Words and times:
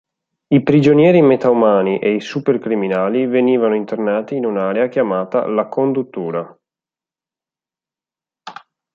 I 0.47 0.63
prigionieri 0.63 1.21
metaumani 1.21 1.99
e 1.99 2.15
i 2.15 2.21
super 2.21 2.57
criminali 2.57 3.27
venivano 3.27 3.75
internati 3.75 4.35
in 4.35 4.45
un'area 4.45 4.87
chiamata 4.89 5.45
"la 5.45 5.67
Conduttura". 5.67 6.59